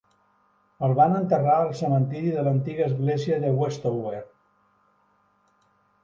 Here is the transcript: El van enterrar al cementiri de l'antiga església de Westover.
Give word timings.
El 0.85 0.93
van 0.99 1.17
enterrar 1.17 1.57
al 1.65 1.73
cementiri 1.81 2.31
de 2.37 2.45
l'antiga 2.47 2.87
església 2.91 3.37
de 3.43 3.51
Westover. 3.59 4.23